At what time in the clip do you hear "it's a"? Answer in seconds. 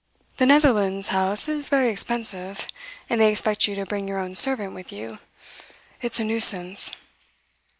6.01-6.23